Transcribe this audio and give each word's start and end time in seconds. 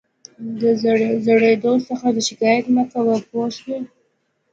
د 0.59 0.61
زړېدو 1.25 1.73
څخه 1.87 2.07
شکایت 2.27 2.65
مه 2.75 2.83
کوه 2.91 3.15
پوه 3.29 3.47
شوې!. 3.57 3.79